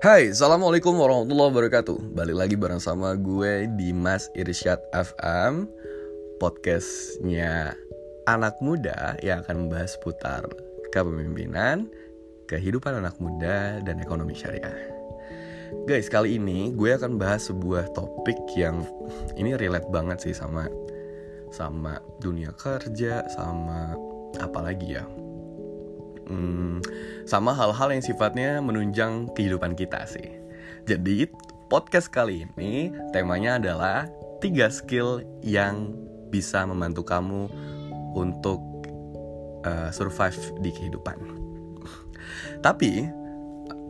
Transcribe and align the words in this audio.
Hai, 0.00 0.32
Assalamualaikum 0.32 0.96
warahmatullahi 0.96 1.52
wabarakatuh. 1.52 2.16
Balik 2.16 2.32
lagi 2.32 2.56
bareng 2.56 2.80
sama 2.80 3.12
gue 3.20 3.68
Dimas 3.76 4.32
Irsyad 4.32 4.80
FM 4.96 5.68
Podcastnya 6.40 7.76
anak 8.24 8.56
muda 8.64 9.20
yang 9.20 9.44
akan 9.44 9.68
membahas 9.68 10.00
putar 10.00 10.48
kepemimpinan, 10.88 11.84
kehidupan 12.48 12.96
anak 12.96 13.12
muda, 13.20 13.84
dan 13.84 14.00
ekonomi 14.00 14.32
syariah. 14.32 14.72
Guys, 15.84 16.08
kali 16.08 16.40
ini 16.40 16.72
gue 16.72 16.96
akan 16.96 17.20
bahas 17.20 17.52
sebuah 17.52 17.92
topik 17.92 18.40
yang 18.56 18.88
ini 19.36 19.52
relate 19.52 19.92
banget 19.92 20.24
sih 20.24 20.32
sama 20.32 20.64
sama 21.52 22.00
dunia 22.24 22.56
kerja, 22.56 23.28
sama 23.28 23.92
apa 24.40 24.64
lagi 24.64 24.96
ya 24.96 25.04
hmm, 26.28 26.84
sama 27.24 27.54
hal-hal 27.54 27.94
yang 27.94 28.04
sifatnya 28.04 28.58
menunjang 28.60 29.30
kehidupan 29.32 29.78
kita 29.78 30.04
sih. 30.04 30.40
Jadi 30.84 31.30
podcast 31.70 32.10
kali 32.10 32.44
ini 32.44 32.90
temanya 33.14 33.60
adalah 33.60 34.10
tiga 34.42 34.72
skill 34.72 35.22
yang 35.44 35.94
bisa 36.32 36.64
membantu 36.66 37.04
kamu 37.06 37.46
untuk 38.16 38.58
uh, 39.64 39.88
survive 39.94 40.38
di 40.64 40.70
kehidupan. 40.74 41.16
Tapi 42.64 43.06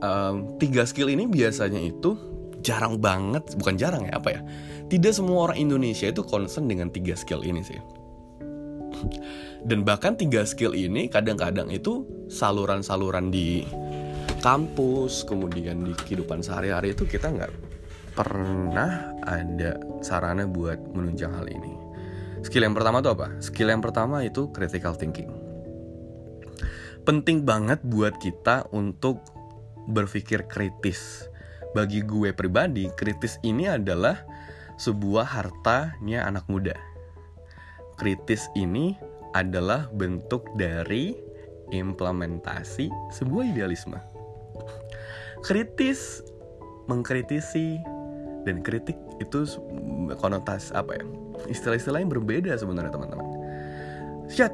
um, 0.04 0.58
tiga 0.60 0.84
skill 0.84 1.08
ini 1.08 1.24
biasanya 1.30 1.80
itu 1.80 2.18
jarang 2.60 3.00
banget, 3.00 3.56
bukan 3.56 3.74
jarang 3.80 4.04
ya 4.04 4.20
apa 4.20 4.36
ya? 4.36 4.40
Tidak 4.90 5.14
semua 5.14 5.48
orang 5.48 5.58
Indonesia 5.58 6.10
itu 6.10 6.20
concern 6.26 6.66
dengan 6.66 6.90
tiga 6.90 7.14
skill 7.14 7.46
ini 7.46 7.62
sih 7.62 7.99
dan 9.68 9.84
bahkan 9.84 10.16
tiga 10.16 10.44
skill 10.44 10.72
ini 10.76 11.08
kadang-kadang 11.10 11.68
itu 11.72 12.06
saluran-saluran 12.30 13.28
di 13.32 13.64
kampus 14.40 15.28
kemudian 15.28 15.84
di 15.84 15.92
kehidupan 15.92 16.40
sehari-hari 16.40 16.96
itu 16.96 17.04
kita 17.04 17.28
nggak 17.28 17.52
pernah 18.16 19.14
ada 19.22 19.76
sarana 20.00 20.48
buat 20.48 20.80
menunjang 20.96 21.32
hal 21.36 21.46
ini. 21.46 21.72
Skill 22.40 22.64
yang 22.64 22.74
pertama 22.76 23.04
itu 23.04 23.10
apa? 23.12 23.28
Skill 23.38 23.68
yang 23.68 23.84
pertama 23.84 24.24
itu 24.24 24.48
critical 24.50 24.96
thinking. 24.96 25.28
Penting 27.04 27.44
banget 27.44 27.84
buat 27.84 28.16
kita 28.16 28.72
untuk 28.72 29.20
berpikir 29.88 30.48
kritis. 30.48 31.28
Bagi 31.76 32.02
gue 32.02 32.32
pribadi 32.34 32.88
kritis 32.96 33.38
ini 33.46 33.70
adalah 33.70 34.24
sebuah 34.80 35.28
hartanya 35.28 36.26
anak 36.26 36.48
muda 36.48 36.89
kritis 38.00 38.48
ini 38.56 38.96
adalah 39.36 39.92
bentuk 39.92 40.48
dari 40.56 41.12
implementasi 41.68 42.88
sebuah 43.12 43.52
idealisme. 43.52 44.00
Kritis, 45.44 46.24
mengkritisi, 46.88 47.76
dan 48.48 48.64
kritik 48.64 48.96
itu 49.20 49.44
konotas 50.16 50.72
apa 50.72 50.96
ya? 50.96 51.04
Istilah-istilah 51.52 52.00
yang 52.00 52.08
berbeda 52.12 52.56
sebenarnya 52.56 52.96
teman-teman. 52.96 53.28
Syat, 54.32 54.52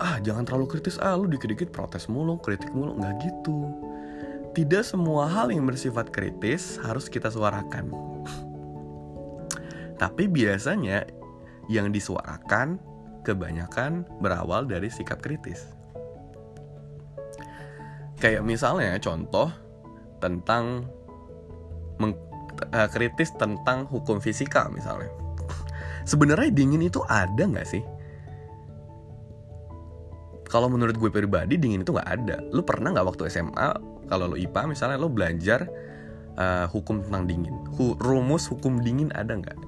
ah 0.00 0.16
jangan 0.24 0.48
terlalu 0.48 0.78
kritis 0.78 0.96
ah 1.04 1.14
lu 1.14 1.28
dikit-dikit 1.28 1.68
protes 1.68 2.08
mulu, 2.08 2.40
kritik 2.40 2.72
mulu, 2.72 2.96
nggak 2.96 3.14
gitu. 3.20 3.68
Tidak 4.56 4.82
semua 4.82 5.28
hal 5.28 5.52
yang 5.52 5.68
bersifat 5.68 6.08
kritis 6.08 6.80
harus 6.82 7.06
kita 7.06 7.28
suarakan. 7.28 7.92
Tapi 10.00 10.30
biasanya 10.30 11.17
yang 11.68 11.92
disuarakan 11.92 12.80
kebanyakan 13.22 14.08
berawal 14.24 14.64
dari 14.64 14.88
sikap 14.88 15.20
kritis. 15.20 15.68
Kayak 18.18 18.42
misalnya 18.42 18.98
contoh 18.98 19.52
tentang 20.18 20.90
uh, 22.02 22.88
kritis 22.90 23.30
tentang 23.36 23.86
hukum 23.86 24.18
fisika 24.18 24.66
misalnya. 24.72 25.12
Sebenarnya 26.08 26.50
dingin 26.50 26.82
itu 26.82 27.04
ada 27.06 27.44
nggak 27.44 27.68
sih? 27.68 27.84
Kalau 30.48 30.72
menurut 30.72 30.96
gue 30.96 31.12
pribadi 31.12 31.60
dingin 31.60 31.84
itu 31.84 31.92
nggak 31.92 32.08
ada. 32.08 32.40
Lu 32.50 32.64
pernah 32.64 32.96
nggak 32.96 33.06
waktu 33.14 33.28
SMA 33.28 33.68
kalau 34.08 34.32
lu 34.32 34.36
IPA 34.40 34.72
misalnya 34.72 34.96
lu 34.96 35.12
belajar 35.12 35.68
uh, 36.40 36.64
hukum 36.72 37.04
tentang 37.04 37.28
dingin, 37.28 37.52
rumus 38.00 38.48
hukum 38.48 38.80
dingin 38.80 39.12
ada 39.12 39.36
nggak? 39.36 39.67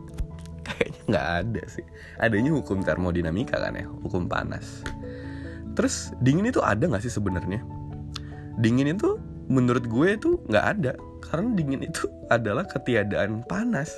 Kayaknya 0.80 1.02
nggak 1.12 1.28
ada 1.44 1.62
sih. 1.68 1.84
Adanya 2.16 2.56
hukum 2.56 2.80
termodinamika 2.80 3.60
kan 3.60 3.76
ya 3.76 3.84
hukum 3.84 4.24
panas. 4.24 4.80
Terus 5.76 6.16
dingin 6.24 6.48
itu 6.48 6.64
ada 6.64 6.88
nggak 6.88 7.04
sih 7.04 7.12
sebenarnya? 7.12 7.60
Dingin 8.56 8.96
itu 8.96 9.20
menurut 9.52 9.84
gue 9.84 10.16
itu 10.16 10.41
nggak 10.48 10.66
ada 10.80 10.96
karena 11.28 11.52
dingin 11.52 11.84
itu 11.84 12.08
adalah 12.34 12.64
ketiadaan 12.64 13.44
panas. 13.44 13.92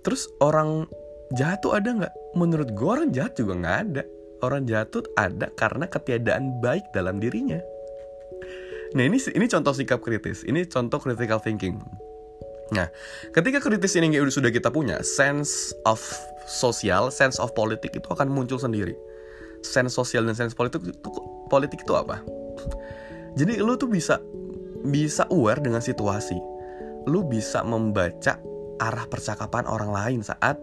Terus 0.00 0.24
orang 0.40 0.88
jahat 1.36 1.60
tuh 1.60 1.76
ada 1.76 1.92
nggak? 1.92 2.14
Menurut 2.32 2.72
gue 2.72 2.88
orang 2.88 3.12
jahat 3.12 3.36
juga 3.36 3.52
nggak 3.60 3.78
ada. 3.92 4.02
Orang 4.40 4.68
jahat 4.68 4.92
tuh 4.92 5.04
ada 5.16 5.52
karena 5.56 5.84
ketiadaan 5.88 6.60
baik 6.64 6.84
dalam 6.92 7.20
dirinya. 7.20 7.60
Nah 8.94 9.02
ini 9.02 9.18
ini 9.32 9.46
contoh 9.48 9.72
sikap 9.74 10.00
kritis. 10.00 10.44
Ini 10.46 10.68
contoh 10.68 11.00
critical 11.02 11.40
thinking 11.42 11.80
Nah, 12.74 12.90
ketika 13.30 13.62
kritis 13.62 13.94
ini 13.94 14.10
sudah 14.26 14.50
kita 14.50 14.74
punya, 14.74 14.98
sense 15.06 15.70
of 15.86 16.02
sosial, 16.50 17.14
sense 17.14 17.38
of 17.38 17.54
politik 17.54 17.94
itu 17.94 18.08
akan 18.10 18.26
muncul 18.26 18.58
sendiri. 18.58 18.98
Sense 19.62 19.94
sosial 19.94 20.26
dan 20.26 20.34
sense 20.34 20.54
politik 20.54 20.82
itu 20.82 21.10
politik 21.46 21.86
itu 21.86 21.94
apa? 21.94 22.22
Jadi 23.38 23.62
lu 23.62 23.78
tuh 23.78 23.86
bisa 23.86 24.18
bisa 24.82 25.30
aware 25.30 25.62
dengan 25.62 25.78
situasi. 25.78 26.38
Lu 27.06 27.22
bisa 27.22 27.62
membaca 27.62 28.38
arah 28.82 29.06
percakapan 29.06 29.62
orang 29.70 29.90
lain 29.94 30.20
saat 30.26 30.58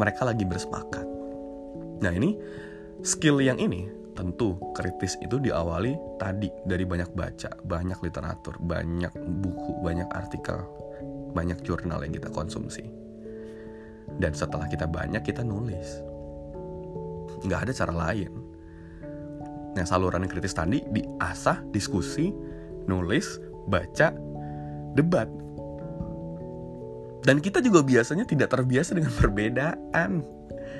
mereka 0.00 0.24
lagi 0.24 0.48
bersepakat. 0.48 1.04
Nah, 2.00 2.12
ini 2.12 2.40
skill 3.04 3.44
yang 3.44 3.60
ini 3.60 3.88
tentu 4.16 4.56
kritis 4.72 5.18
itu 5.20 5.36
diawali 5.42 5.92
tadi 6.16 6.48
dari 6.64 6.88
banyak 6.88 7.12
baca, 7.12 7.52
banyak 7.66 7.98
literatur, 8.00 8.56
banyak 8.62 9.12
buku, 9.42 9.82
banyak 9.82 10.08
artikel 10.14 10.83
banyak 11.34 11.60
jurnal 11.66 12.00
yang 12.06 12.14
kita 12.14 12.30
konsumsi. 12.30 12.86
Dan 14.16 14.32
setelah 14.32 14.70
kita 14.70 14.86
banyak, 14.86 15.20
kita 15.26 15.42
nulis. 15.42 16.00
Nggak 17.42 17.68
ada 17.68 17.72
cara 17.74 17.94
lain. 18.08 18.30
Nah, 19.74 19.82
saluran 19.82 20.30
kritis 20.30 20.54
tadi 20.54 20.86
diasah, 20.86 21.66
diskusi, 21.74 22.30
nulis, 22.86 23.42
baca, 23.66 24.14
debat. 24.94 25.26
Dan 27.24 27.42
kita 27.42 27.58
juga 27.58 27.82
biasanya 27.82 28.22
tidak 28.22 28.54
terbiasa 28.54 28.94
dengan 28.94 29.10
perbedaan. 29.20 30.22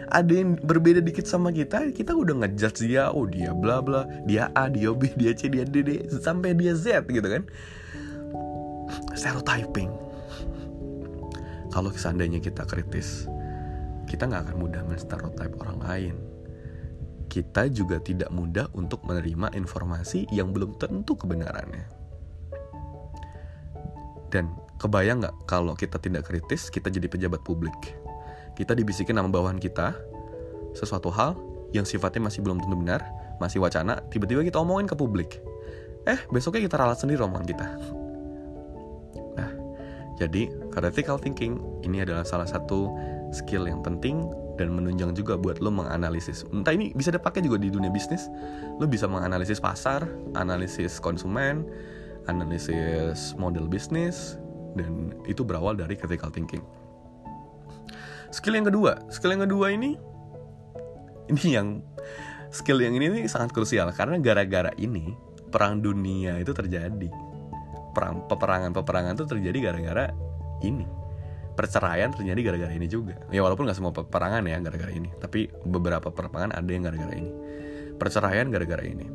Ada 0.05 0.31
yang 0.31 0.61
berbeda 0.61 1.01
dikit 1.01 1.25
sama 1.25 1.49
kita, 1.51 1.91
kita 1.91 2.13
udah 2.13 2.45
ngejudge 2.45 2.87
dia, 2.87 3.09
oh 3.09 3.25
dia 3.25 3.57
bla 3.57 3.81
bla, 3.81 4.05
dia 4.29 4.53
A, 4.53 4.69
dia 4.69 4.93
B, 4.93 5.09
dia 5.17 5.33
C, 5.33 5.49
dia 5.49 5.65
D, 5.65 5.81
D, 5.81 6.07
sampai 6.21 6.53
dia 6.55 6.77
Z 6.77 7.09
gitu 7.09 7.25
kan. 7.25 7.43
Stereotyping 9.17 10.14
kalau 11.75 11.91
seandainya 11.91 12.39
kita 12.39 12.63
kritis 12.63 13.27
kita 14.07 14.31
nggak 14.31 14.47
akan 14.47 14.57
mudah 14.63 14.83
menstereotip 14.87 15.59
orang 15.59 15.79
lain. 15.83 16.15
Kita 17.27 17.67
juga 17.67 17.99
tidak 17.99 18.31
mudah 18.31 18.71
untuk 18.79 19.03
menerima 19.03 19.51
informasi 19.59 20.31
yang 20.31 20.55
belum 20.55 20.79
tentu 20.79 21.19
kebenarannya. 21.19 21.83
Dan 24.31 24.55
kebayang 24.79 25.25
nggak 25.25 25.37
kalau 25.51 25.75
kita 25.75 25.99
tidak 25.99 26.31
kritis 26.31 26.71
kita 26.71 26.95
jadi 26.95 27.11
pejabat 27.11 27.43
publik? 27.43 27.75
Kita 28.55 28.71
dibisikin 28.77 29.19
nama 29.19 29.27
bawahan 29.27 29.59
kita 29.59 29.99
sesuatu 30.79 31.11
hal 31.11 31.35
yang 31.75 31.83
sifatnya 31.83 32.31
masih 32.31 32.47
belum 32.47 32.63
tentu 32.63 32.77
benar 32.79 33.03
masih 33.43 33.59
wacana 33.59 33.99
tiba-tiba 34.15 34.47
kita 34.47 34.63
omongin 34.63 34.87
ke 34.87 34.95
publik. 34.95 35.43
Eh 36.07 36.23
besoknya 36.31 36.71
kita 36.71 36.77
ralat 36.79 37.03
sendiri 37.03 37.25
omongan 37.27 37.49
kita. 37.51 37.67
Jadi, 40.15 40.47
critical 40.75 41.17
thinking 41.17 41.63
ini 41.87 42.03
adalah 42.03 42.27
salah 42.27 42.45
satu 42.45 42.91
skill 43.31 43.71
yang 43.71 43.81
penting 43.81 44.27
dan 44.59 44.71
menunjang 44.71 45.15
juga 45.15 45.35
buat 45.39 45.59
lo 45.59 45.71
menganalisis. 45.71 46.47
Entah 46.51 46.75
ini 46.75 46.95
bisa 46.95 47.11
dipakai 47.11 47.43
juga 47.43 47.59
di 47.59 47.71
dunia 47.71 47.91
bisnis. 47.91 48.31
Lo 48.79 48.87
bisa 48.87 49.11
menganalisis 49.11 49.59
pasar, 49.59 50.07
analisis 50.39 50.99
konsumen, 51.03 51.67
analisis 52.31 53.35
model 53.35 53.67
bisnis, 53.67 54.39
dan 54.79 55.15
itu 55.27 55.43
berawal 55.43 55.75
dari 55.75 55.99
critical 55.99 56.31
thinking. 56.31 56.63
Skill 58.35 58.59
yang 58.59 58.67
kedua, 58.67 58.99
skill 59.11 59.35
yang 59.35 59.47
kedua 59.47 59.71
ini, 59.75 59.95
ini 61.31 61.47
yang 61.55 61.83
skill 62.51 62.83
yang 62.83 62.95
ini, 62.99 63.11
ini 63.11 63.31
sangat 63.31 63.55
krusial 63.55 63.91
karena 63.95 64.19
gara-gara 64.19 64.71
ini 64.79 65.15
perang 65.55 65.79
dunia 65.79 66.35
itu 66.43 66.51
terjadi 66.51 67.11
perang 67.95 68.27
peperangan-peperangan 68.27 69.15
tuh 69.23 69.31
terjadi 69.31 69.71
gara-gara 69.71 70.11
ini. 70.65 70.87
Perceraian 71.55 72.11
terjadi 72.11 72.41
gara-gara 72.51 72.73
ini 72.75 72.91
juga. 72.91 73.15
Ya 73.31 73.45
walaupun 73.45 73.69
nggak 73.69 73.79
semua 73.79 73.95
peperangan 73.95 74.43
ya 74.43 74.59
gara-gara 74.59 74.91
ini. 74.91 75.07
Tapi 75.23 75.47
beberapa 75.63 76.11
peperangan 76.11 76.51
ada 76.51 76.71
yang 76.71 76.83
gara-gara 76.83 77.15
ini. 77.15 77.31
Perceraian 77.95 78.51
gara-gara 78.51 78.83
ini. 78.83 79.07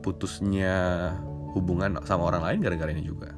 Putusnya 0.00 1.10
hubungan 1.58 1.98
sama 2.06 2.30
orang 2.30 2.46
lain 2.46 2.58
gara-gara 2.62 2.94
ini 2.94 3.02
juga. 3.02 3.34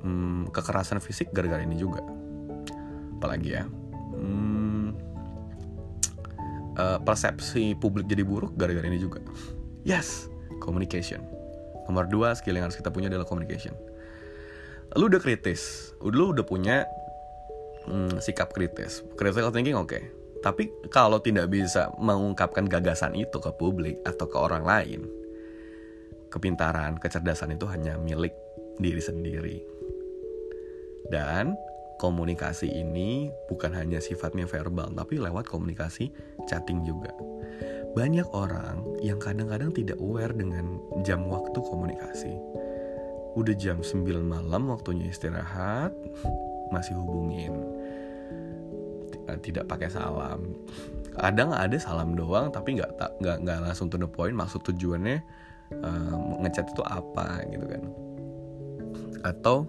Hmm, 0.00 0.48
kekerasan 0.48 1.04
fisik 1.04 1.34
gara-gara 1.36 1.60
ini 1.60 1.76
juga. 1.76 2.00
Apalagi 3.20 3.60
ya? 3.60 3.68
Hmm, 4.16 4.96
uh, 6.80 6.96
persepsi 7.04 7.76
publik 7.76 8.08
jadi 8.08 8.24
buruk 8.24 8.56
gara-gara 8.56 8.88
ini 8.88 8.96
juga. 8.96 9.20
Yes 9.84 10.32
communication. 10.66 11.22
Nomor 11.86 12.10
dua 12.10 12.34
skill 12.34 12.58
yang 12.58 12.66
harus 12.66 12.74
kita 12.74 12.90
punya 12.90 13.06
adalah 13.06 13.28
communication 13.28 13.76
lu 14.94 15.10
udah 15.10 15.18
kritis. 15.18 15.90
Lu 15.98 16.30
udah 16.30 16.46
punya 16.46 16.86
hmm, 17.90 18.22
sikap 18.22 18.54
kritis. 18.54 19.02
Critical 19.18 19.50
thinking 19.50 19.74
oke. 19.74 19.90
Okay. 19.90 20.04
tapi 20.44 20.70
kalau 20.94 21.18
tidak 21.18 21.50
bisa 21.50 21.90
mengungkapkan 21.98 22.70
gagasan 22.70 23.18
itu 23.18 23.34
ke 23.42 23.50
publik 23.58 23.98
atau 24.06 24.30
ke 24.30 24.38
orang 24.38 24.62
lain 24.62 25.02
kepintaran 26.30 27.00
kecerdasan 27.00 27.56
itu 27.56 27.64
hanya 27.66 27.96
milik 27.98 28.36
diri 28.76 29.02
sendiri. 29.02 29.58
Dan 31.08 31.56
komunikasi 31.96 32.68
ini 32.68 33.32
bukan 33.48 33.72
hanya 33.72 34.02
sifatnya 34.02 34.44
verbal 34.44 34.92
tapi 34.92 35.16
lewat 35.16 35.48
komunikasi 35.48 36.12
chatting 36.44 36.84
juga. 36.84 37.10
Banyak 37.96 38.28
orang 38.36 39.00
yang 39.00 39.16
kadang-kadang 39.16 39.72
tidak 39.72 39.96
aware 39.96 40.36
dengan 40.36 40.76
jam 41.00 41.24
waktu 41.32 41.56
komunikasi 41.56 42.36
udah 43.36 43.54
jam 43.54 43.84
9 43.84 44.02
malam 44.24 44.72
waktunya 44.72 45.12
istirahat. 45.12 45.92
Masih 46.72 46.96
hubungin. 46.96 47.52
Eh, 49.28 49.38
tidak 49.44 49.68
pakai 49.68 49.92
salam. 49.92 50.56
Kadang 51.16 51.52
ada 51.52 51.76
salam 51.76 52.16
doang 52.16 52.48
tapi 52.48 52.80
nggak 52.80 53.20
nggak 53.20 53.36
nggak 53.44 53.58
langsung 53.60 53.92
to 53.92 54.00
the 54.00 54.08
point. 54.08 54.32
Maksud 54.32 54.64
tujuannya 54.64 55.20
uh, 55.84 56.16
ngechat 56.42 56.72
itu 56.72 56.82
apa 56.86 57.44
gitu 57.52 57.66
kan. 57.68 57.82
Atau 59.26 59.68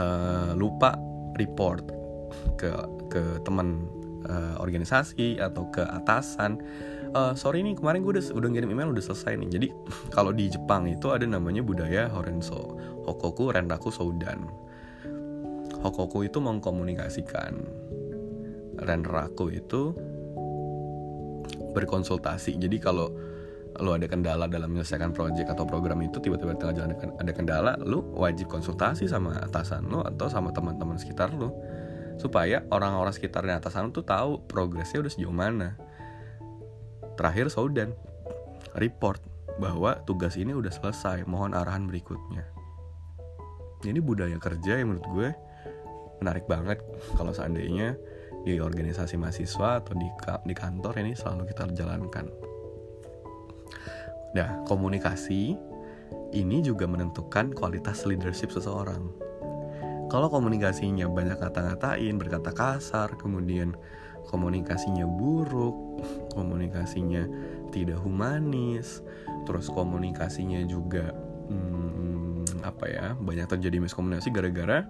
uh, 0.00 0.56
lupa 0.56 0.96
report 1.36 1.84
ke 2.56 2.70
ke 3.12 3.22
teman 3.44 3.86
uh, 4.28 4.56
organisasi 4.62 5.42
atau 5.42 5.68
ke 5.74 5.82
atasan 5.82 6.58
uh, 7.16 7.32
sorry 7.32 7.64
nih 7.64 7.72
kemarin 7.80 8.04
gue 8.04 8.12
udah 8.20 8.24
udah 8.36 8.48
ngirim 8.52 8.68
email 8.76 8.92
udah 8.92 9.04
selesai 9.04 9.40
nih. 9.40 9.48
Jadi 9.48 9.68
kalau 10.16 10.36
di 10.36 10.52
Jepang 10.52 10.84
itu 10.84 11.08
ada 11.08 11.24
namanya 11.24 11.64
budaya 11.64 12.12
Horenso 12.12 12.76
Hokoku 13.08 13.48
Renraku 13.48 13.88
Soudan. 13.88 14.44
Hokoku 15.80 16.28
itu 16.28 16.38
mengkomunikasikan. 16.38 17.52
Renraku 18.76 19.48
itu 19.56 19.96
berkonsultasi. 21.72 22.60
Jadi 22.60 22.76
kalau 22.76 23.08
lo 23.76 23.92
ada 23.92 24.08
kendala 24.08 24.48
dalam 24.48 24.72
menyelesaikan 24.72 25.12
project 25.12 25.52
atau 25.52 25.68
program 25.68 26.00
itu 26.00 26.16
tiba-tiba 26.16 26.56
tengah 26.56 26.80
jalan 26.80 26.96
ada 26.96 27.32
kendala 27.36 27.72
lo 27.76 28.08
wajib 28.16 28.48
konsultasi 28.48 29.04
sama 29.04 29.36
atasan 29.36 29.84
lo 29.92 30.00
atau 30.00 30.32
sama 30.32 30.48
teman-teman 30.48 30.96
sekitar 30.96 31.36
lo 31.36 31.52
supaya 32.16 32.64
orang-orang 32.72 33.12
sekitar 33.12 33.44
dan 33.44 33.60
atasan 33.60 33.88
lo 33.88 33.90
tuh 33.92 34.08
tahu 34.08 34.48
progresnya 34.48 35.04
udah 35.04 35.12
sejauh 35.12 35.34
mana 35.34 35.76
Terakhir 37.16 37.48
Saudan 37.48 37.96
report 38.76 39.20
bahwa 39.56 39.96
tugas 40.04 40.36
ini 40.36 40.52
udah 40.52 40.68
selesai, 40.68 41.24
mohon 41.24 41.56
arahan 41.56 41.88
berikutnya. 41.88 42.44
Ini 43.84 44.00
budaya 44.04 44.36
kerja 44.36 44.80
yang 44.80 44.92
menurut 44.92 45.08
gue 45.12 45.28
menarik 46.20 46.48
banget 46.48 46.80
kalau 47.16 47.32
seandainya 47.32 47.96
di 48.44 48.56
organisasi 48.62 49.18
mahasiswa 49.18 49.82
atau 49.82 49.92
di, 49.96 50.08
di 50.46 50.54
kantor 50.54 50.94
ini 51.02 51.12
selalu 51.16 51.50
kita 51.50 51.66
jalankan. 51.72 52.30
Nah, 54.36 54.62
komunikasi 54.68 55.56
ini 56.36 56.60
juga 56.60 56.84
menentukan 56.84 57.56
kualitas 57.56 58.04
leadership 58.04 58.52
seseorang. 58.52 59.08
Kalau 60.06 60.30
komunikasinya 60.30 61.10
banyak 61.10 61.40
kata-ngatain, 61.42 62.14
berkata 62.14 62.54
kasar, 62.54 63.18
kemudian 63.18 63.74
komunikasinya 64.26 65.06
buruk, 65.06 66.02
komunikasinya 66.36 67.26
tidak 67.70 67.98
humanis, 68.02 69.02
terus 69.46 69.70
komunikasinya 69.70 70.62
juga 70.66 71.14
hmm, 71.50 72.66
apa 72.66 72.84
ya 72.90 73.06
banyak 73.14 73.46
terjadi 73.46 73.78
miskomunikasi 73.78 74.34
gara-gara 74.34 74.82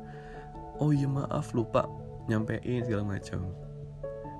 oh 0.81 0.93
iya 0.93 1.09
maaf 1.09 1.53
lupa 1.53 1.88
nyampein 2.27 2.85
segala 2.85 3.05
macam. 3.17 3.49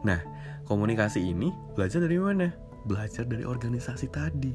Nah 0.05 0.21
komunikasi 0.67 1.23
ini 1.23 1.53
belajar 1.77 2.03
dari 2.03 2.19
mana? 2.21 2.51
Belajar 2.87 3.27
dari 3.27 3.45
organisasi 3.45 4.07
tadi. 4.11 4.53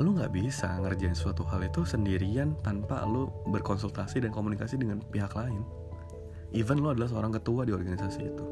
Lu 0.00 0.16
nggak 0.16 0.32
bisa 0.32 0.80
ngerjain 0.80 1.12
suatu 1.12 1.44
hal 1.44 1.60
itu 1.60 1.84
sendirian 1.84 2.56
tanpa 2.64 3.04
lu 3.04 3.28
berkonsultasi 3.52 4.24
dan 4.24 4.32
komunikasi 4.32 4.80
dengan 4.80 5.04
pihak 5.12 5.36
lain 5.36 5.60
even 6.52 6.82
lo 6.82 6.94
adalah 6.94 7.08
seorang 7.10 7.32
ketua 7.34 7.62
di 7.66 7.72
organisasi 7.74 8.20
itu. 8.22 8.44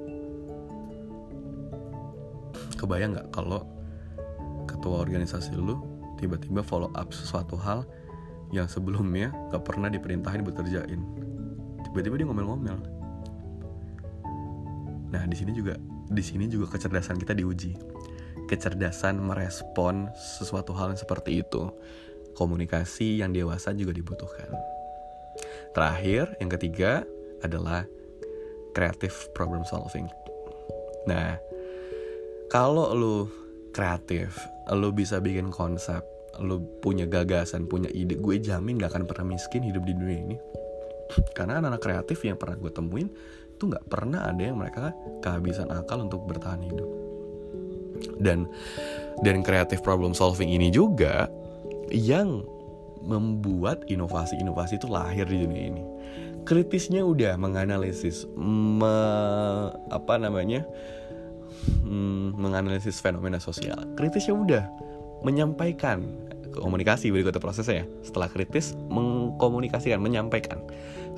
Kebayang 2.78 3.18
nggak 3.18 3.28
kalau 3.34 3.66
ketua 4.70 5.02
organisasi 5.02 5.58
lo 5.58 5.82
tiba-tiba 6.18 6.62
follow 6.62 6.90
up 6.94 7.10
sesuatu 7.10 7.58
hal 7.58 7.82
yang 8.54 8.64
sebelumnya 8.70 9.34
gak 9.52 9.64
pernah 9.64 9.92
diperintahin 9.92 10.40
buat 10.40 10.56
kerjain? 10.56 11.00
Tiba-tiba 11.84 12.14
dia 12.20 12.26
ngomel-ngomel. 12.26 12.78
Nah 15.08 15.22
di 15.24 15.36
sini 15.36 15.52
juga 15.56 15.76
di 16.08 16.22
sini 16.24 16.48
juga 16.48 16.72
kecerdasan 16.76 17.20
kita 17.20 17.36
diuji. 17.36 17.76
Kecerdasan 18.48 19.20
merespon 19.20 20.08
sesuatu 20.16 20.72
hal 20.72 20.96
yang 20.96 21.00
seperti 21.00 21.44
itu. 21.44 21.68
Komunikasi 22.32 23.20
yang 23.20 23.34
dewasa 23.34 23.74
juga 23.74 23.92
dibutuhkan. 23.92 24.48
Terakhir 25.76 26.38
yang 26.40 26.50
ketiga 26.54 27.04
adalah 27.43 27.87
creative 28.73 29.35
problem 29.35 29.67
solving. 29.67 30.06
Nah, 31.08 31.40
kalau 32.52 32.93
lu 32.94 33.17
kreatif, 33.75 34.38
lu 34.73 34.94
bisa 34.94 35.19
bikin 35.19 35.50
konsep, 35.50 36.00
lu 36.40 36.62
punya 36.81 37.05
gagasan, 37.08 37.67
punya 37.67 37.90
ide, 37.90 38.17
gue 38.17 38.37
jamin 38.38 38.79
gak 38.79 38.94
akan 38.94 39.05
pernah 39.08 39.35
miskin 39.35 39.64
hidup 39.64 39.82
di 39.85 39.94
dunia 39.96 40.19
ini. 40.23 40.37
Karena 41.37 41.58
anak-anak 41.58 41.82
kreatif 41.82 42.19
yang 42.25 42.37
pernah 42.37 42.56
gue 42.61 42.73
temuin 42.73 43.08
tuh 43.56 43.73
gak 43.73 43.87
pernah 43.88 44.29
ada 44.29 44.38
yang 44.38 44.61
mereka 44.61 44.94
kehabisan 45.25 45.73
akal 45.73 46.05
untuk 46.05 46.23
bertahan 46.29 46.62
hidup. 46.62 46.88
Dan 48.23 48.47
dan 49.26 49.42
creative 49.42 49.83
problem 49.83 50.14
solving 50.14 50.54
ini 50.54 50.71
juga 50.71 51.26
yang 51.90 52.47
membuat 53.02 53.87
inovasi-inovasi 53.88 54.78
itu 54.78 54.87
lahir 54.87 55.26
di 55.26 55.42
dunia 55.42 55.62
ini 55.71 55.83
kritisnya 56.49 57.05
udah 57.05 57.37
menganalisis 57.37 58.25
me, 58.33 58.97
apa 59.93 60.17
namanya? 60.17 60.64
Hmm, 61.85 62.33
menganalisis 62.40 63.05
fenomena 63.05 63.37
sosial. 63.37 63.76
Kritisnya 64.00 64.33
udah 64.33 64.64
menyampaikan 65.21 66.09
komunikasi 66.57 67.12
berikutnya 67.12 67.45
prosesnya 67.45 67.85
ya. 67.85 67.87
Setelah 68.00 68.33
kritis 68.33 68.73
mengkomunikasikan 68.88 70.00
menyampaikan. 70.00 70.64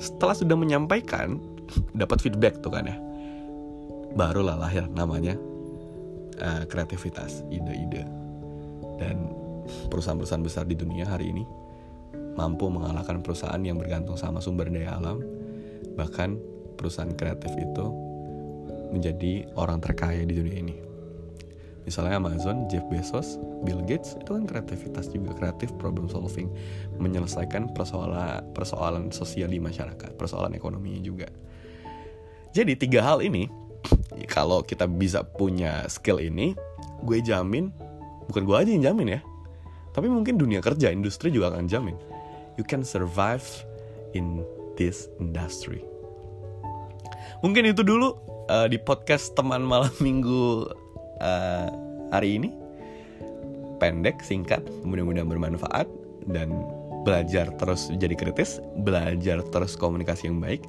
Setelah 0.03 0.35
sudah 0.35 0.59
menyampaikan 0.59 1.39
dapat 2.01 2.19
feedback 2.19 2.59
tuh 2.59 2.75
kan 2.75 2.91
ya. 2.91 2.99
Barulah 4.11 4.59
lahir 4.59 4.83
namanya 4.91 5.39
uh, 6.43 6.67
kreativitas 6.67 7.47
ide-ide. 7.47 8.03
Dan 8.99 9.31
perusahaan-perusahaan 9.87 10.43
besar 10.43 10.67
di 10.67 10.75
dunia 10.75 11.07
hari 11.07 11.31
ini 11.31 11.47
mampu 12.35 12.67
mengalahkan 12.71 13.19
perusahaan 13.19 13.59
yang 13.59 13.79
bergantung 13.79 14.15
sama 14.15 14.39
sumber 14.43 14.71
daya 14.71 14.97
alam. 14.97 15.23
Bahkan 15.97 16.29
perusahaan 16.79 17.11
kreatif 17.13 17.51
itu 17.57 17.85
menjadi 18.91 19.47
orang 19.55 19.79
terkaya 19.79 20.23
di 20.23 20.35
dunia 20.35 20.57
ini. 20.59 20.75
Misalnya 21.81 22.21
Amazon, 22.21 22.69
Jeff 22.69 22.85
Bezos, 22.93 23.41
Bill 23.65 23.81
Gates 23.89 24.13
itu 24.21 24.29
kan 24.37 24.45
kreativitas 24.45 25.09
juga 25.09 25.33
kreatif 25.33 25.73
problem 25.81 26.05
solving 26.05 26.51
menyelesaikan 27.01 27.73
persoalan 27.73 28.45
persoalan 28.53 29.09
sosial 29.09 29.49
di 29.49 29.57
masyarakat 29.57 30.13
persoalan 30.13 30.53
ekonominya 30.53 31.01
juga. 31.01 31.27
Jadi 32.53 32.77
tiga 32.77 33.01
hal 33.01 33.25
ini 33.25 33.49
kalau 34.35 34.61
kita 34.61 34.85
bisa 34.85 35.25
punya 35.25 35.89
skill 35.89 36.21
ini 36.21 36.53
gue 37.01 37.17
jamin 37.21 37.73
bukan 38.29 38.43
gue 38.45 38.55
aja 38.55 38.69
yang 38.69 38.83
jamin 38.93 39.17
ya 39.17 39.21
tapi 39.91 40.07
mungkin 40.07 40.37
dunia 40.39 40.61
kerja 40.63 40.93
industri 40.93 41.33
juga 41.33 41.51
akan 41.51 41.65
jamin 41.67 41.97
you 42.61 42.65
can 42.69 42.85
survive 42.85 43.41
in 44.13 44.45
this 44.77 45.09
industry. 45.17 45.81
Mungkin 47.41 47.73
itu 47.73 47.81
dulu 47.81 48.13
uh, 48.53 48.69
di 48.69 48.77
podcast 48.77 49.33
teman 49.33 49.65
malam 49.65 49.89
minggu 50.05 50.69
uh, 51.25 51.67
hari 52.13 52.37
ini. 52.37 52.53
Pendek, 53.81 54.21
singkat, 54.21 54.61
mudah-mudahan 54.85 55.25
bermanfaat 55.25 55.89
dan 56.29 56.53
belajar 57.01 57.49
terus 57.57 57.89
jadi 57.97 58.13
kritis, 58.13 58.61
belajar 58.85 59.41
terus 59.49 59.73
komunikasi 59.73 60.29
yang 60.29 60.37
baik 60.37 60.61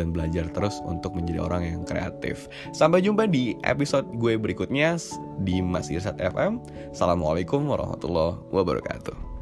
dan 0.00 0.08
belajar 0.08 0.48
terus 0.56 0.80
untuk 0.88 1.12
menjadi 1.12 1.44
orang 1.44 1.68
yang 1.68 1.82
kreatif. 1.84 2.48
Sampai 2.72 3.04
jumpa 3.04 3.28
di 3.28 3.60
episode 3.60 4.08
gue 4.16 4.40
berikutnya 4.40 4.96
di 5.44 5.60
Mas 5.60 5.92
Irsat 5.92 6.16
FM. 6.16 6.64
Assalamualaikum 6.96 7.68
warahmatullahi 7.68 8.40
wabarakatuh. 8.56 9.35